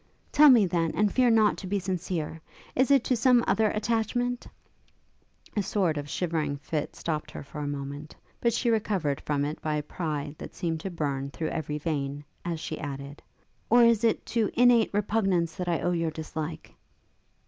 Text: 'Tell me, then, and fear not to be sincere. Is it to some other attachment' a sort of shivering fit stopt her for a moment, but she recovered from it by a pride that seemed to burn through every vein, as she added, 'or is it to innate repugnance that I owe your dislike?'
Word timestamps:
'Tell 0.31 0.49
me, 0.49 0.65
then, 0.65 0.89
and 0.95 1.13
fear 1.13 1.29
not 1.29 1.57
to 1.57 1.67
be 1.67 1.77
sincere. 1.77 2.41
Is 2.75 2.89
it 2.89 3.03
to 3.03 3.15
some 3.15 3.43
other 3.45 3.67
attachment' 3.69 4.47
a 5.55 5.61
sort 5.61 5.95
of 5.95 6.09
shivering 6.09 6.57
fit 6.57 6.95
stopt 6.95 7.29
her 7.29 7.43
for 7.43 7.59
a 7.59 7.67
moment, 7.67 8.15
but 8.39 8.51
she 8.51 8.71
recovered 8.71 9.21
from 9.21 9.45
it 9.45 9.61
by 9.61 9.75
a 9.75 9.83
pride 9.83 10.33
that 10.39 10.55
seemed 10.55 10.79
to 10.79 10.89
burn 10.89 11.29
through 11.29 11.49
every 11.49 11.77
vein, 11.77 12.23
as 12.43 12.59
she 12.59 12.79
added, 12.79 13.21
'or 13.69 13.83
is 13.83 14.03
it 14.03 14.25
to 14.25 14.49
innate 14.55 14.89
repugnance 14.91 15.53
that 15.53 15.67
I 15.69 15.81
owe 15.81 15.91
your 15.91 16.09
dislike?' 16.09 16.73